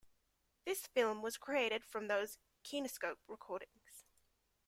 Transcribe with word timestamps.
This 0.65 0.87
film 0.87 1.21
was 1.21 1.37
created 1.37 1.85
from 1.85 2.07
those 2.07 2.39
kinescope 2.63 3.19
recordings. 3.27 4.03